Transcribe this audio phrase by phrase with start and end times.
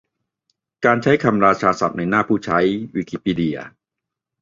[0.85, 2.59] การใช้คำราชาศัพท์ในหน้าผู้ใช้
[2.95, 3.57] วิกิพีเดีย